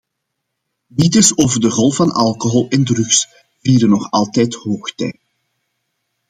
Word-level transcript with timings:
Mythes 0.89 1.33
over 1.37 1.59
de 1.59 1.67
rol 1.67 1.91
van 1.91 2.11
alcohol 2.11 2.65
en 2.69 2.83
drugs 2.83 3.27
vieren 3.59 3.89
nog 3.89 4.11
altijd 4.11 4.55
hoogtij. 4.55 5.19